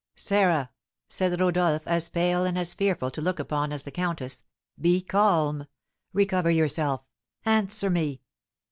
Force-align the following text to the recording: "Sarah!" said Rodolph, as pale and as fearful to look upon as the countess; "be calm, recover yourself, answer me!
"Sarah!" 0.15 0.71
said 1.09 1.39
Rodolph, 1.39 1.83
as 1.87 2.09
pale 2.09 2.43
and 2.43 2.57
as 2.57 2.73
fearful 2.73 3.11
to 3.11 3.21
look 3.21 3.37
upon 3.37 3.71
as 3.71 3.83
the 3.83 3.91
countess; 3.91 4.43
"be 4.79 4.99
calm, 4.99 5.67
recover 6.11 6.49
yourself, 6.49 7.03
answer 7.45 7.91
me! 7.91 8.21